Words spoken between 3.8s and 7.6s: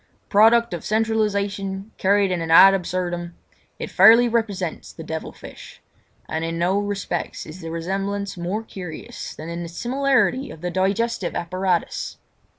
fairly represents the devil fish; and in no respects